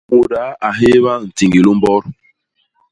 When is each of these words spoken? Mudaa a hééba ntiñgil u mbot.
Mudaa 0.15 0.51
a 0.67 0.69
hééba 0.79 1.11
ntiñgil 1.27 1.65
u 1.71 1.73
mbot. 1.77 2.03